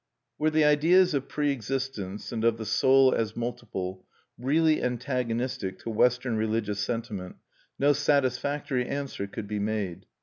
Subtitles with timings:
[0.39, 4.03] Were the ideas of pre existence and of the soul as multiple
[4.35, 7.35] really antagonistic to Western religious sentiment,
[7.77, 10.07] no satisfactory answer could be made.